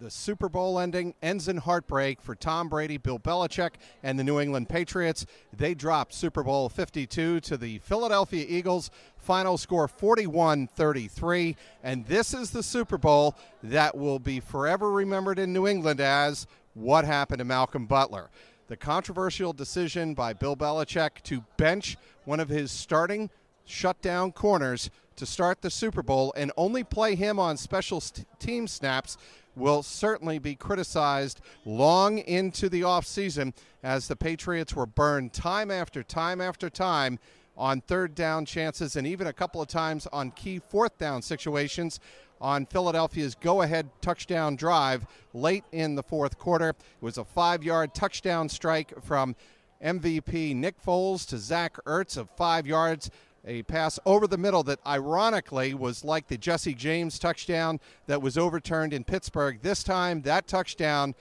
The 0.00 0.10
Super 0.12 0.48
Bowl 0.48 0.78
ending 0.78 1.14
ends 1.22 1.48
in 1.48 1.56
heartbreak 1.56 2.22
for 2.22 2.36
Tom 2.36 2.68
Brady, 2.68 2.98
Bill 2.98 3.18
Belichick, 3.18 3.70
and 4.04 4.16
the 4.16 4.22
New 4.22 4.38
England 4.38 4.68
Patriots. 4.68 5.26
They 5.52 5.74
dropped 5.74 6.14
Super 6.14 6.44
Bowl 6.44 6.68
52 6.68 7.40
to 7.40 7.56
the 7.56 7.78
Philadelphia 7.78 8.46
Eagles. 8.48 8.92
Final 9.16 9.58
score 9.58 9.88
41 9.88 10.68
33. 10.68 11.56
And 11.82 12.06
this 12.06 12.32
is 12.32 12.52
the 12.52 12.62
Super 12.62 12.96
Bowl 12.96 13.34
that 13.64 13.98
will 13.98 14.20
be 14.20 14.38
forever 14.38 14.92
remembered 14.92 15.40
in 15.40 15.52
New 15.52 15.66
England 15.66 16.00
as 16.00 16.46
what 16.74 17.04
happened 17.04 17.40
to 17.40 17.44
Malcolm 17.44 17.86
Butler. 17.86 18.30
The 18.68 18.76
controversial 18.76 19.52
decision 19.52 20.14
by 20.14 20.32
Bill 20.32 20.54
Belichick 20.54 21.22
to 21.24 21.42
bench 21.56 21.96
one 22.24 22.38
of 22.38 22.48
his 22.48 22.70
starting 22.70 23.30
shutdown 23.64 24.30
corners 24.30 24.90
to 25.16 25.26
start 25.26 25.60
the 25.60 25.70
Super 25.70 26.04
Bowl 26.04 26.32
and 26.36 26.52
only 26.56 26.84
play 26.84 27.16
him 27.16 27.40
on 27.40 27.56
special 27.56 28.00
team 28.38 28.68
snaps 28.68 29.18
will 29.58 29.82
certainly 29.82 30.38
be 30.38 30.54
criticized 30.54 31.40
long 31.64 32.18
into 32.18 32.68
the 32.68 32.82
offseason 32.82 33.54
as 33.82 34.08
the 34.08 34.16
Patriots 34.16 34.74
were 34.74 34.86
burned 34.86 35.32
time 35.32 35.70
after 35.70 36.02
time 36.02 36.40
after 36.40 36.70
time 36.70 37.18
on 37.56 37.80
third 37.80 38.14
down 38.14 38.44
chances 38.44 38.96
and 38.96 39.06
even 39.06 39.26
a 39.26 39.32
couple 39.32 39.60
of 39.60 39.68
times 39.68 40.06
on 40.12 40.30
key 40.30 40.60
fourth 40.60 40.96
down 40.98 41.20
situations 41.20 41.98
on 42.40 42.66
Philadelphia's 42.66 43.34
go 43.34 43.62
ahead 43.62 43.90
touchdown 44.00 44.54
drive 44.56 45.06
late 45.34 45.64
in 45.72 45.96
the 45.96 46.02
fourth 46.02 46.38
quarter. 46.38 46.70
It 46.70 46.76
was 47.00 47.18
a 47.18 47.24
five 47.24 47.64
yard 47.64 47.94
touchdown 47.94 48.48
strike 48.48 49.02
from 49.02 49.34
MVP 49.82 50.54
Nick 50.54 50.82
Foles 50.82 51.26
to 51.28 51.38
Zach 51.38 51.76
Ertz 51.84 52.16
of 52.16 52.28
five 52.30 52.66
yards 52.66 53.10
a 53.48 53.62
pass 53.62 53.98
over 54.04 54.26
the 54.26 54.38
middle 54.38 54.62
that 54.62 54.78
ironically 54.86 55.74
was 55.74 56.04
like 56.04 56.28
the 56.28 56.36
Jesse 56.36 56.74
James 56.74 57.18
touchdown 57.18 57.80
that 58.06 58.22
was 58.22 58.36
overturned 58.36 58.92
in 58.92 59.02
Pittsburgh. 59.02 59.60
This 59.62 59.82
time, 59.82 60.22
that 60.22 60.46
touchdown 60.46 61.14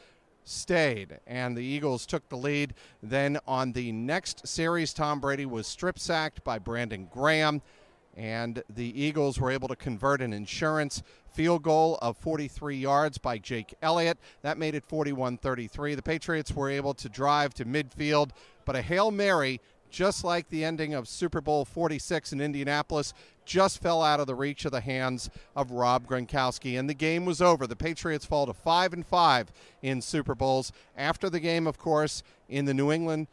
stayed, 0.44 1.20
and 1.26 1.58
the 1.58 1.64
Eagles 1.64 2.06
took 2.06 2.28
the 2.30 2.36
lead. 2.36 2.74
Then 3.02 3.40
on 3.48 3.72
the 3.72 3.92
next 3.92 4.48
series, 4.48 4.94
Tom 4.94 5.20
Brady 5.20 5.46
was 5.46 5.68
strip 5.68 5.98
sacked 5.98 6.44
by 6.44 6.60
Brandon 6.60 7.08
Graham, 7.12 7.62
and 8.16 8.62
the 8.70 9.02
Eagles 9.02 9.40
were 9.40 9.52
able 9.52 9.70
to 9.70 9.76
convert 9.76 10.22
an 10.22 10.34
insurance 10.34 11.04
field 11.32 11.64
goal 11.64 11.98
of 12.02 12.18
43 12.18 12.76
yards 12.76 13.18
by 13.18 13.38
Jake 13.38 13.76
Elliott. 13.82 14.18
That 14.42 14.58
made 14.58 14.76
it 14.76 14.84
41 14.86 15.38
33. 15.38 15.96
The 15.96 16.02
Patriots 16.02 16.54
were 16.54 16.70
able 16.70 16.94
to 16.96 17.10
drive 17.10 17.54
to 17.56 17.66
midfield, 17.66 18.32
but 18.66 18.76
a 18.76 18.82
Hail 18.82 19.12
Mary 19.12 19.62
just 19.90 20.24
like 20.24 20.50
the 20.50 20.64
ending 20.64 20.94
of 20.94 21.08
Super 21.08 21.42
Bowl 21.42 21.66
46 21.66 22.34
in 22.34 22.42
Indianapolis, 22.42 23.14
just 23.46 23.82
fell 23.82 24.04
out 24.04 24.20
of 24.20 24.28
the 24.28 24.36
reach 24.36 24.66
of 24.66 24.72
the 24.72 24.82
hands 24.82 25.30
of 25.56 25.72
Rob 25.72 26.06
Gronkowski, 26.08 26.78
and 26.78 26.90
the 26.90 26.94
game 26.94 27.26
was 27.26 27.42
over. 27.42 27.66
The 27.66 27.76
Patriots 27.76 28.26
fall 28.26 28.46
to 28.46 28.54
five 28.54 28.94
and 28.94 29.06
five 29.06 29.52
in 29.82 30.02
Super 30.02 30.36
Bowls. 30.36 30.72
After 30.98 31.30
the 31.30 31.40
game, 31.40 31.66
of 31.66 31.78
course, 31.78 32.24
in 32.50 32.66
the 32.66 32.74
New 32.74 32.92
England 32.92 33.28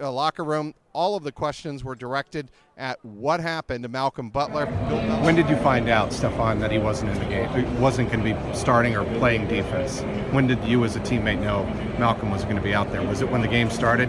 uh, 0.00 0.10
locker 0.10 0.42
room, 0.42 0.74
all 0.92 1.16
of 1.16 1.22
the 1.22 1.32
questions 1.32 1.84
were 1.84 1.94
directed 1.94 2.50
at 2.78 2.98
what 3.04 3.40
happened 3.40 3.82
to 3.82 3.88
Malcolm 3.88 4.30
Butler. 4.30 4.66
When 5.22 5.36
did 5.36 5.50
you 5.50 5.56
find 5.56 5.88
out, 5.90 6.10
Stephon, 6.10 6.58
that 6.60 6.72
he 6.72 6.78
wasn't 6.78 7.10
in 7.10 7.18
the 7.18 7.26
game? 7.26 7.48
He 7.50 7.62
wasn't 7.80 8.10
going 8.10 8.24
to 8.24 8.34
be 8.34 8.54
starting 8.56 8.96
or 8.96 9.04
playing 9.18 9.48
defense. 9.48 10.00
When 10.32 10.46
did 10.46 10.64
you, 10.64 10.84
as 10.84 10.96
a 10.96 11.00
teammate, 11.00 11.40
know 11.40 11.64
Malcolm 11.98 12.30
was 12.30 12.44
going 12.44 12.56
to 12.56 12.62
be 12.62 12.74
out 12.74 12.90
there? 12.90 13.02
Was 13.02 13.20
it 13.20 13.30
when 13.30 13.42
the 13.42 13.48
game 13.48 13.70
started? 13.70 14.08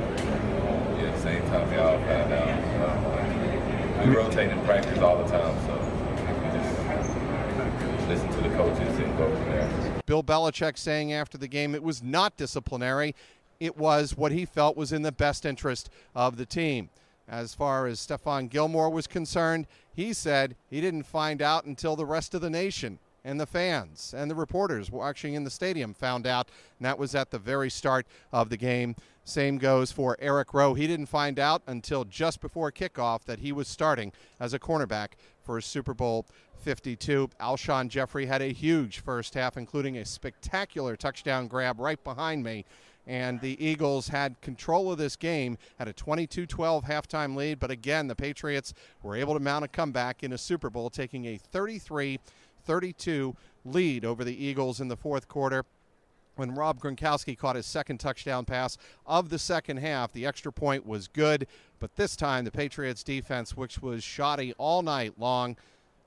Same 1.22 1.42
time 1.50 1.70
they 1.70 1.78
all 1.78 2.00
found 2.00 2.34
out. 2.34 2.50
Uh, 2.50 4.06
we 4.08 4.16
rotate 4.16 4.50
in 4.50 4.60
practice 4.66 4.98
all 5.00 5.24
the 5.24 5.30
time, 5.30 5.56
so 5.68 5.76
we 5.76 6.58
just 6.58 8.08
listen 8.08 8.28
to 8.30 8.50
the 8.50 8.56
coaches 8.56 8.98
and 8.98 9.18
go 9.20 9.30
from 9.36 9.46
there. 9.46 10.02
Bill 10.08 10.24
Belichick 10.24 10.80
saying 10.80 11.14
after 11.14 11.38
the 11.38 11.48
game 11.48 11.76
it 11.76 11.84
was 11.84 12.02
not 12.02 12.38
disciplinary. 12.38 13.14
It 13.60 13.78
was 13.78 14.18
what 14.18 14.32
he 14.32 14.46
felt 14.46 14.76
was 14.76 14.92
in 14.92 15.04
the 15.04 15.12
best 15.12 15.46
interest 15.46 15.92
of 16.16 16.38
the 16.38 16.46
team. 16.48 16.90
As 17.28 17.54
far 17.54 17.86
as 17.86 18.00
Stephon 18.00 18.50
Gilmore 18.50 18.90
was 18.90 19.06
concerned, 19.06 19.68
he 19.94 20.14
said 20.14 20.56
he 20.72 20.82
didn't 20.82 21.04
find 21.04 21.40
out 21.40 21.66
until 21.66 21.96
the 21.96 22.06
rest 22.06 22.34
of 22.34 22.42
the 22.42 22.50
nation 22.50 22.98
and 23.24 23.40
the 23.40 23.46
fans 23.46 24.14
and 24.18 24.30
the 24.30 24.36
reporters 24.36 24.92
watching 24.92 25.34
in 25.34 25.44
the 25.44 25.50
stadium 25.50 25.94
found 25.94 26.26
out, 26.26 26.50
and 26.80 26.86
that 26.86 26.98
was 26.98 27.16
at 27.16 27.32
the 27.32 27.40
very 27.40 27.70
start 27.70 28.06
of 28.32 28.50
the 28.50 28.58
game. 28.58 28.96
Same 29.24 29.58
goes 29.58 29.92
for 29.92 30.18
Eric 30.20 30.54
Rowe. 30.54 30.74
He 30.74 30.88
didn't 30.88 31.06
find 31.06 31.38
out 31.38 31.62
until 31.68 32.06
just 32.06 32.42
before 32.42 32.72
kickoff 32.72 33.24
that 33.26 33.40
he 33.40 33.52
was 33.52 33.68
starting 33.68 34.12
as 34.40 34.54
a 34.54 34.60
cornerback 34.60 35.10
for 35.44 35.62
Super 35.62 35.94
Bowl 35.94 36.26
52. 36.62 37.30
Alshon 37.40 37.88
Jeffery 37.88 38.26
had 38.26 38.42
a 38.42 38.52
huge 38.52 39.00
first 39.00 39.34
half, 39.34 39.58
including 39.58 39.98
a 39.98 40.06
spectacular 40.06 40.96
touchdown 40.96 41.48
grab 41.48 41.80
right 41.80 42.04
behind 42.04 42.44
me. 42.44 42.66
And 43.08 43.42
the 43.42 43.64
Eagles 43.64 44.08
had 44.08 44.40
control 44.42 44.92
of 44.92 45.00
this 45.00 45.16
game, 45.16 45.58
had 45.80 45.88
a 45.88 45.94
22 45.94 46.46
12 46.46 46.86
halftime 46.86 47.36
lead. 47.36 47.60
But 47.60 47.72
again, 47.72 48.08
the 48.08 48.16
Patriots 48.16 48.74
were 49.02 49.16
able 49.16 49.34
to 49.34 49.40
mount 49.40 49.66
a 49.66 49.68
comeback 49.68 50.24
in 50.24 50.34
a 50.34 50.38
Super 50.38 50.70
Bowl, 50.70 50.90
taking 50.90 51.26
a 51.26 51.38
33 51.38 52.20
32 52.62 53.36
lead 53.66 54.06
over 54.06 54.24
the 54.24 54.44
Eagles 54.44 54.80
in 54.80 54.88
the 54.88 54.98
fourth 54.98 55.28
quarter 55.28 55.66
when 56.36 56.56
Rob 56.56 56.80
Gronkowski 56.80 57.38
caught 57.38 57.56
his 57.56 57.66
second 57.66 58.00
touchdown 58.00 58.46
pass 58.46 58.78
of 59.06 59.30
the 59.30 59.40
second 59.40 59.78
half. 59.78 60.12
The 60.12 60.26
extra 60.26 60.52
point 60.52 60.86
was 60.86 61.08
good, 61.08 61.48
but 61.80 61.96
this 61.96 62.16
time 62.16 62.46
the 62.46 62.52
Patriots 62.52 63.04
defense, 63.04 63.56
which 63.56 63.82
was 63.82 64.04
shoddy 64.04 64.54
all 64.58 64.82
night 64.82 65.14
long, 65.20 65.58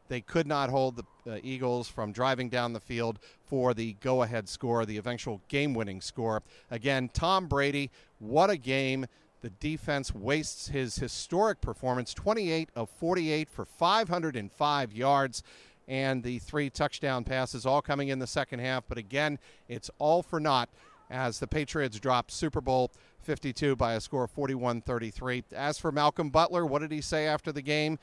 they 0.09 0.21
could 0.21 0.47
not 0.47 0.71
hold 0.71 0.97
the 0.97 1.33
uh, 1.33 1.39
Eagles 1.43 1.89
from 1.89 2.13
driving 2.13 2.49
down 2.49 2.73
the 2.73 2.81
field 2.81 3.19
for 3.47 3.73
the 3.75 3.95
go 4.01 4.23
ahead 4.23 4.49
score, 4.49 4.85
the 4.85 4.99
eventual 4.99 5.41
game 5.49 5.73
winning 5.73 6.01
score. 6.01 6.43
Again, 6.71 7.11
Tom 7.13 7.47
Brady, 7.47 7.91
what 8.19 8.51
a 8.51 8.57
game. 8.57 9.07
The 9.41 9.51
defense 9.51 10.15
wastes 10.15 10.69
his 10.69 10.97
historic 10.97 11.61
performance 11.61 12.15
28 12.15 12.71
of 12.75 12.89
48 12.89 13.49
for 13.49 13.65
505 13.65 14.93
yards 14.93 15.43
and 15.89 16.22
the 16.22 16.39
three 16.39 16.71
touchdown 16.71 17.25
passes 17.25 17.67
all 17.67 17.82
coming 17.82 18.09
in 18.09 18.19
the 18.19 18.26
second 18.26 18.61
half. 18.61 18.85
But 18.88 18.99
again, 18.99 19.38
it's 19.69 19.91
all 19.99 20.23
for 20.23 20.41
naught 20.41 20.69
as 21.11 21.38
the 21.38 21.47
Patriots 21.47 22.00
drop 22.00 22.31
Super 22.31 22.61
Bowl 22.61 22.91
52 23.23 23.76
by 23.76 23.94
a 23.94 24.00
score 24.00 24.25
of 24.25 24.31
41 24.31 24.82
33. 24.82 25.44
As 25.53 25.79
for 25.79 25.93
Malcolm 25.93 26.31
Butler, 26.31 26.64
what 26.67 26.81
did 26.81 26.93
he 26.93 27.00
say 27.00 27.26
after 27.26 27.53
the 27.53 27.62
game? 27.62 27.99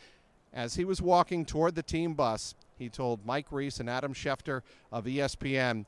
As 0.53 0.75
he 0.75 0.85
was 0.85 1.01
walking 1.01 1.45
toward 1.45 1.75
the 1.75 1.83
team 1.83 2.13
bus, 2.13 2.55
he 2.77 2.89
told 2.89 3.25
Mike 3.25 3.47
Reiss 3.51 3.79
and 3.79 3.89
Adam 3.89 4.13
Schefter 4.13 4.61
of 4.91 5.05
ESPN, 5.05 5.85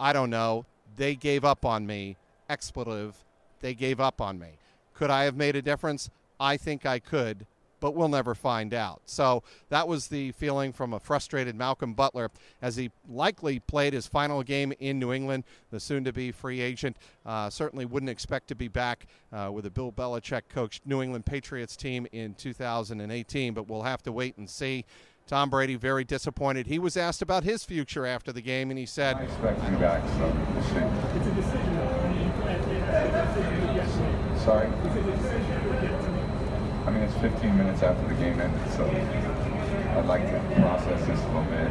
I 0.00 0.12
don't 0.12 0.30
know. 0.30 0.66
They 0.96 1.14
gave 1.14 1.44
up 1.44 1.64
on 1.64 1.86
me. 1.86 2.16
Expletive. 2.48 3.16
They 3.60 3.74
gave 3.74 4.00
up 4.00 4.20
on 4.20 4.38
me. 4.38 4.58
Could 4.94 5.10
I 5.10 5.24
have 5.24 5.36
made 5.36 5.56
a 5.56 5.62
difference? 5.62 6.10
I 6.40 6.56
think 6.56 6.84
I 6.84 6.98
could 6.98 7.46
but 7.84 7.94
we'll 7.94 8.08
never 8.08 8.34
find 8.34 8.72
out. 8.72 9.02
So 9.04 9.42
that 9.68 9.86
was 9.86 10.08
the 10.08 10.32
feeling 10.32 10.72
from 10.72 10.94
a 10.94 10.98
frustrated 10.98 11.54
Malcolm 11.54 11.92
Butler 11.92 12.30
as 12.62 12.76
he 12.76 12.90
likely 13.06 13.60
played 13.60 13.92
his 13.92 14.06
final 14.06 14.42
game 14.42 14.72
in 14.80 14.98
New 14.98 15.12
England. 15.12 15.44
The 15.70 15.78
soon 15.78 16.02
to 16.04 16.12
be 16.14 16.32
free 16.32 16.62
agent 16.62 16.96
uh, 17.26 17.50
certainly 17.50 17.84
wouldn't 17.84 18.08
expect 18.08 18.48
to 18.48 18.54
be 18.54 18.68
back 18.68 19.04
uh, 19.34 19.50
with 19.52 19.66
a 19.66 19.70
Bill 19.70 19.92
Belichick 19.92 20.44
coached 20.48 20.86
New 20.86 21.02
England 21.02 21.26
Patriots 21.26 21.76
team 21.76 22.06
in 22.10 22.32
2018, 22.36 23.52
but 23.52 23.68
we'll 23.68 23.82
have 23.82 24.02
to 24.04 24.12
wait 24.12 24.38
and 24.38 24.48
see. 24.48 24.86
Tom 25.26 25.50
Brady 25.50 25.74
very 25.74 26.04
disappointed. 26.04 26.66
He 26.66 26.78
was 26.78 26.96
asked 26.96 27.20
about 27.20 27.44
his 27.44 27.64
future 27.64 28.06
after 28.06 28.32
the 28.32 28.40
game, 28.40 28.70
and 28.70 28.78
he 28.78 28.86
said, 28.86 29.16
I 29.16 29.24
expect 29.24 29.62
to 29.62 29.70
be 29.70 29.76
back, 29.76 30.02
so 30.16 30.34
we'll 30.54 30.62
see. 30.62 30.78
It's 31.18 31.26
a 31.26 31.34
decision. 31.34 31.84
Sorry? 34.42 35.93
I 36.86 36.90
mean, 36.90 37.02
it's 37.02 37.14
15 37.14 37.56
minutes 37.56 37.82
after 37.82 38.06
the 38.06 38.14
game 38.20 38.38
ended, 38.38 38.72
so 38.72 38.84
I'd 38.84 40.04
like 40.04 40.26
to 40.26 40.60
process 40.60 41.00
this 41.06 41.18
a 41.18 41.26
little 41.28 41.42
bit. 41.44 41.70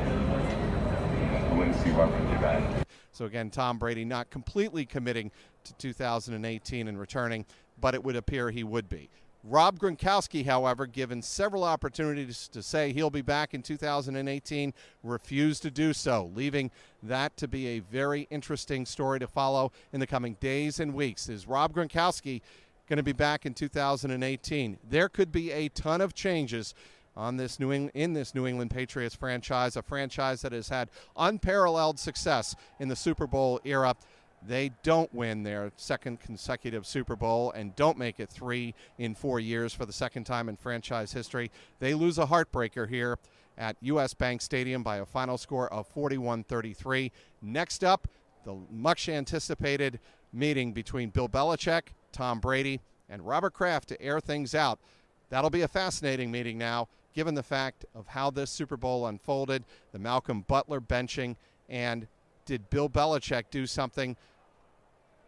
I 1.52 1.54
wouldn't 1.56 1.76
see 1.84 1.92
why 1.92 2.06
we'd 2.06 2.32
be 2.32 2.42
back. 2.42 2.88
So 3.12 3.26
again, 3.26 3.52
Tom 3.52 3.78
Brady 3.78 4.06
not 4.06 4.32
completely 4.32 4.86
committing 4.86 5.32
to 5.66 5.74
2018 5.76 6.88
and 6.88 7.00
returning, 7.00 7.46
but 7.80 7.94
it 7.94 8.04
would 8.04 8.16
appear 8.16 8.50
he 8.50 8.64
would 8.64 8.90
be. 8.90 9.12
Rob 9.46 9.78
Gronkowski, 9.78 10.46
however, 10.46 10.88
given 10.88 11.22
several 11.22 11.66
opportunities 11.66 12.48
to 12.48 12.64
say 12.64 12.94
he'll 12.94 13.10
be 13.10 13.22
back 13.22 13.54
in 13.54 13.62
2018, 13.62 14.74
refused 15.04 15.62
to 15.64 15.70
do 15.70 15.92
so, 15.92 16.32
leaving 16.34 16.72
that 17.04 17.36
to 17.36 17.48
be 17.50 17.68
a 17.68 17.80
very 17.80 18.26
interesting 18.32 18.86
story 18.86 19.20
to 19.20 19.28
follow 19.28 19.74
in 19.92 20.00
the 20.00 20.08
coming 20.08 20.38
days 20.40 20.80
and 20.80 20.94
weeks. 20.94 21.28
Is 21.28 21.46
Rob 21.46 21.74
Gronkowski 21.74 22.42
going 22.88 22.98
to 22.98 23.04
be 23.04 23.14
back 23.14 23.46
in 23.46 23.54
2018? 23.54 24.78
There 24.90 25.10
could 25.10 25.32
be 25.32 25.52
a 25.52 25.70
ton 25.70 26.02
of 26.02 26.14
changes 26.14 26.74
on 27.16 27.38
this 27.38 27.60
New 27.60 27.72
England, 27.72 27.92
in 27.94 28.14
this 28.14 28.34
New 28.34 28.48
England 28.48 28.72
Patriots 28.72 29.16
franchise, 29.16 29.76
a 29.76 29.82
franchise 29.82 30.42
that 30.42 30.52
has 30.52 30.70
had 30.70 30.90
unparalleled 31.16 32.00
success 32.00 32.56
in 32.80 32.88
the 32.88 32.96
Super 32.96 33.28
Bowl 33.28 33.60
era 33.64 33.96
they 34.48 34.72
don't 34.84 35.14
win 35.14 35.44
their 35.44 35.72
second 35.78 36.20
consecutive 36.20 36.86
Super 36.86 37.16
Bowl 37.16 37.52
and 37.52 37.76
don't 37.76 37.98
make 37.98 38.20
it 38.20 38.30
three 38.30 38.74
in 38.98 39.16
four 39.16 39.40
years 39.40 39.74
for 39.74 39.86
the 39.86 39.94
second 39.94 40.26
time 40.26 40.50
in 40.50 40.58
franchise 40.58 41.14
history. 41.14 41.52
They 41.80 41.94
lose 41.94 42.18
a 42.18 42.26
heartbreaker 42.26 42.90
here 42.90 43.18
at 43.58 43.78
US 43.82 44.14
Bank 44.14 44.42
Stadium 44.42 44.84
by 44.84 44.98
a 44.98 45.06
final 45.06 45.38
score 45.38 45.72
of 45.72 45.88
41 45.88 46.44
33. 46.44 47.12
Next 47.42 47.84
up, 47.84 48.08
the 48.44 48.58
much 48.72 49.08
anticipated 49.08 50.00
meeting 50.34 50.74
between 50.74 51.10
Bill 51.10 51.30
Belichick, 51.30 51.94
Tom 52.14 52.40
Brady, 52.40 52.80
and 53.10 53.28
Robert 53.28 53.54
Kraft 53.54 53.90
to 53.90 54.02
air 54.02 54.20
things 54.20 54.56
out. 54.56 54.80
That'll 55.30 55.50
be 55.50 55.62
a 55.62 55.68
fascinating 55.68 56.32
meeting 56.32 56.58
now, 56.58 56.88
given 57.14 57.36
the 57.36 57.44
fact 57.44 57.86
of 57.94 58.08
how 58.08 58.30
this 58.30 58.50
Super 58.50 58.78
Bowl 58.78 59.08
unfolded, 59.08 59.64
the 59.92 60.00
Malcolm 60.00 60.46
Butler 60.48 60.80
benching, 60.80 61.36
and 61.70 62.08
did 62.46 62.70
Bill 62.70 62.90
Belichick 62.90 63.46
do 63.52 63.66
something 63.66 64.16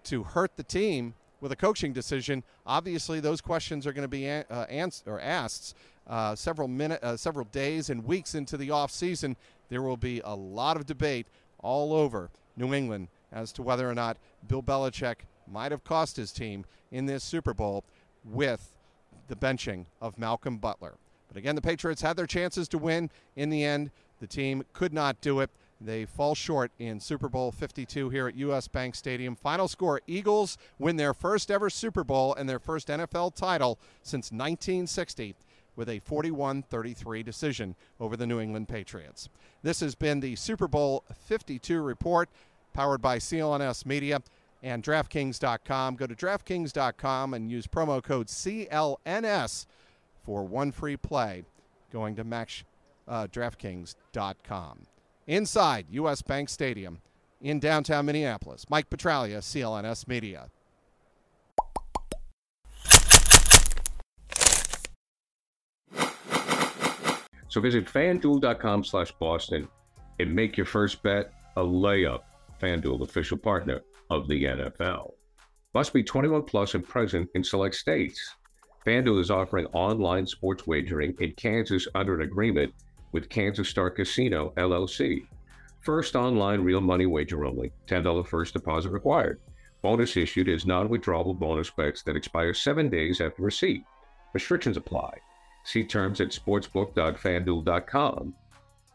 to 0.05 0.23
hurt 0.23 0.55
the 0.55 0.63
team 0.63 1.15
with 1.41 1.51
a 1.51 1.55
coaching 1.55 1.93
decision, 1.93 2.43
obviously 2.65 3.19
those 3.19 3.41
questions 3.41 3.85
are 3.85 3.93
going 3.93 4.03
to 4.03 4.07
be 4.07 4.29
uh, 4.29 4.41
answered 4.65 5.07
or 5.07 5.19
asked 5.19 5.75
uh, 6.07 6.35
several 6.35 6.67
minute, 6.67 7.03
uh, 7.03 7.17
several 7.17 7.45
days 7.51 7.89
and 7.89 8.05
weeks 8.05 8.35
into 8.35 8.57
the 8.57 8.71
off 8.71 8.91
season. 8.91 9.35
There 9.69 9.81
will 9.81 9.97
be 9.97 10.21
a 10.23 10.35
lot 10.35 10.77
of 10.77 10.85
debate 10.85 11.27
all 11.59 11.93
over 11.93 12.29
New 12.55 12.73
England 12.73 13.09
as 13.31 13.51
to 13.53 13.61
whether 13.61 13.89
or 13.89 13.95
not 13.95 14.17
Bill 14.47 14.63
Belichick 14.63 15.17
might 15.47 15.71
have 15.71 15.83
cost 15.83 16.17
his 16.17 16.31
team 16.31 16.65
in 16.91 17.05
this 17.05 17.23
Super 17.23 17.53
Bowl 17.53 17.83
with 18.23 18.73
the 19.27 19.35
benching 19.35 19.85
of 20.01 20.17
Malcolm 20.17 20.57
Butler. 20.57 20.95
But 21.27 21.37
again, 21.37 21.55
the 21.55 21.61
Patriots 21.61 22.01
had 22.01 22.15
their 22.15 22.27
chances 22.27 22.67
to 22.69 22.77
win. 22.77 23.09
In 23.35 23.49
the 23.49 23.63
end, 23.63 23.91
the 24.19 24.27
team 24.27 24.63
could 24.73 24.93
not 24.93 25.19
do 25.21 25.39
it. 25.39 25.49
They 25.81 26.05
fall 26.05 26.35
short 26.35 26.71
in 26.79 26.99
Super 26.99 27.27
Bowl 27.27 27.51
52 27.51 28.09
here 28.09 28.27
at 28.27 28.35
US 28.35 28.67
Bank 28.67 28.95
Stadium. 28.95 29.35
Final 29.35 29.67
score 29.67 30.01
Eagles 30.07 30.57
win 30.79 30.95
their 30.95 31.13
first 31.13 31.51
ever 31.51 31.69
Super 31.69 32.03
Bowl 32.03 32.33
and 32.33 32.47
their 32.47 32.59
first 32.59 32.87
NFL 32.87 33.35
title 33.35 33.77
since 34.01 34.31
1960 34.31 35.35
with 35.75 35.89
a 35.89 35.99
41 35.99 36.63
33 36.63 37.23
decision 37.23 37.75
over 37.99 38.15
the 38.15 38.25
New 38.25 38.39
England 38.39 38.69
Patriots. 38.69 39.27
This 39.63 39.81
has 39.81 39.95
been 39.95 40.21
the 40.21 40.35
Super 40.35 40.67
Bowl 40.67 41.03
52 41.27 41.81
report 41.81 42.29
powered 42.73 43.01
by 43.01 43.17
CLNS 43.17 43.85
Media 43.85 44.21
and 44.65 44.83
DraftKings.com. 44.83 45.95
Go 45.95 46.07
to 46.07 46.15
DraftKings.com 46.15 47.35
and 47.35 47.51
use 47.51 47.67
promo 47.67 48.03
code 48.03 48.27
CLNS 48.27 49.67
for 50.23 50.43
one 50.43 50.71
free 50.71 50.97
play 50.97 51.43
going 51.91 52.15
to 52.15 52.23
match 52.23 52.65
uh, 53.07 53.27
DraftKings.com 53.27 54.87
inside 55.27 55.85
U.S. 55.91 56.23
Bank 56.23 56.49
Stadium 56.49 56.99
in 57.41 57.59
downtown 57.59 58.07
Minneapolis. 58.07 58.65
Mike 58.67 58.89
Petraglia, 58.89 59.37
CLNS 59.37 60.07
Media. 60.07 60.49
So 67.49 67.61
visit 67.61 67.85
fanduel.com 67.85 68.83
slash 68.83 69.11
Boston 69.13 69.67
and 70.19 70.35
make 70.35 70.57
your 70.57 70.65
first 70.65 71.03
bet 71.03 71.31
a 71.55 71.61
layup. 71.61 72.21
FanDuel, 72.59 73.01
official 73.01 73.37
partner 73.37 73.81
of 74.09 74.27
the 74.27 74.43
NFL. 74.43 75.11
Must 75.73 75.93
be 75.93 76.03
21 76.03 76.43
plus 76.43 76.73
and 76.73 76.87
present 76.87 77.29
in 77.35 77.43
select 77.43 77.75
states. 77.75 78.19
FanDuel 78.85 79.19
is 79.19 79.31
offering 79.31 79.65
online 79.67 80.27
sports 80.27 80.67
wagering 80.67 81.15
in 81.19 81.31
Kansas 81.33 81.87
under 81.95 82.15
an 82.15 82.21
agreement 82.21 82.73
with 83.11 83.29
Kansas 83.29 83.67
Star 83.67 83.89
Casino, 83.89 84.53
LLC. 84.57 85.25
First 85.81 86.15
online 86.15 86.61
real 86.61 86.81
money 86.81 87.05
wager 87.05 87.45
only, 87.45 87.71
$10 87.87 88.27
first 88.27 88.53
deposit 88.53 88.91
required. 88.91 89.39
Bonus 89.81 90.17
issued 90.17 90.47
is 90.47 90.65
non 90.65 90.89
withdrawable 90.89 91.37
bonus 91.37 91.69
bets 91.69 92.01
that 92.03 92.15
expire 92.15 92.53
seven 92.53 92.89
days 92.89 93.21
after 93.21 93.43
receipt. 93.43 93.83
Restrictions 94.33 94.77
apply. 94.77 95.17
See 95.63 95.83
terms 95.83 96.21
at 96.21 96.29
sportsbook.fanduel.com. 96.29 98.33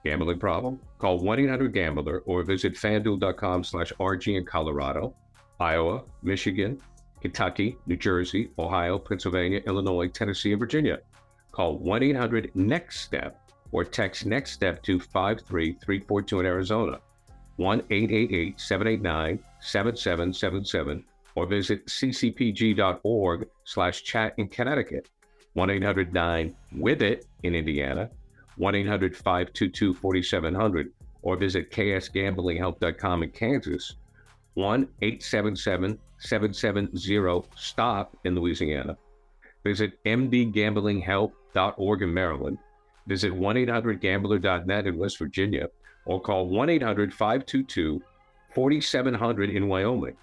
Gambling 0.04 0.38
problem? 0.38 0.80
Call 0.98 1.20
1-800-GAMBLER 1.20 2.22
or 2.26 2.42
visit 2.42 2.74
fanduel.com 2.74 3.64
slash 3.64 3.92
RG 4.00 4.36
in 4.38 4.44
Colorado, 4.46 5.14
Iowa, 5.58 6.04
Michigan, 6.22 6.80
Kentucky, 7.20 7.76
New 7.86 7.96
Jersey, 7.96 8.50
Ohio, 8.58 8.98
Pennsylvania, 8.98 9.60
Illinois, 9.66 10.08
Tennessee, 10.08 10.52
and 10.52 10.60
Virginia. 10.60 11.00
Call 11.52 11.78
1-800-NEXT-STEP 11.80 13.36
or 13.72 13.84
text 13.84 14.26
Next 14.26 14.52
Step 14.52 14.82
to 14.84 14.98
53342 14.98 16.40
in 16.40 16.46
Arizona, 16.46 17.00
1 17.56 17.82
888 17.90 18.60
789 18.60 19.38
7777, 19.60 21.04
or 21.34 21.46
visit 21.46 21.86
ccpg.org 21.86 23.48
slash 23.64 24.02
chat 24.02 24.34
in 24.38 24.48
Connecticut, 24.48 25.08
1 25.52 25.70
800 25.70 26.12
9 26.12 26.56
with 26.72 27.02
it 27.02 27.26
in 27.42 27.54
Indiana, 27.54 28.10
1 28.60 28.74
800 28.74 29.16
522 29.16 29.94
4700, 29.94 30.92
or 31.22 31.36
visit 31.36 31.70
ksgamblinghelp.com 31.70 33.22
in 33.22 33.30
Kansas, 33.30 33.96
1 34.54 34.88
877 35.02 35.98
770 36.18 37.48
STOP 37.56 38.16
in 38.24 38.34
Louisiana. 38.34 38.96
Visit 39.64 39.92
mdgamblinghelp.org 40.04 42.02
in 42.02 42.14
Maryland 42.14 42.58
Visit 43.10 43.34
1 43.34 43.56
800 43.56 44.00
gambler.net 44.00 44.86
in 44.86 44.96
West 44.96 45.18
Virginia 45.18 45.68
or 46.04 46.20
call 46.20 46.46
1 46.46 46.70
800 46.70 47.12
522 47.12 48.00
4700 48.54 49.50
in 49.50 49.66
Wyoming. 49.66 50.16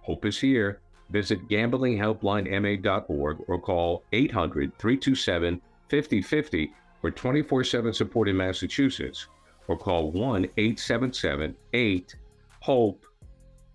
Hope 0.00 0.24
is 0.24 0.40
here. 0.40 0.80
Visit 1.10 1.48
gamblinghelplinema.org 1.48 3.38
or 3.46 3.60
call 3.60 4.02
800 4.12 4.76
327 4.76 5.60
5050 5.88 6.72
for 7.02 7.10
24 7.10 7.64
7 7.64 7.92
support 7.92 8.28
in 8.28 8.36
Massachusetts 8.36 9.26
or 9.68 9.76
call 9.76 10.10
1 10.12 10.44
877 10.56 11.54
8 11.74 12.14
HOPE 12.60 13.04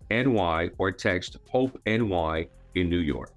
NY 0.09 0.69
or 0.77 0.91
text 0.91 1.37
HOPE 1.51 1.77
NY 1.85 2.47
in 2.75 2.89
New 2.89 2.99
York. 2.99 3.36